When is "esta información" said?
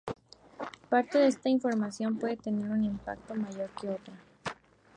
1.27-2.17